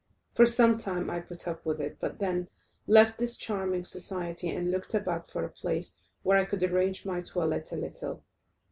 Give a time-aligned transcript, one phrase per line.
[0.33, 2.47] For some time I put up with it, but then
[2.87, 7.21] left this charming society, and looked about for a place where I could arrange my
[7.21, 8.23] toilette a little.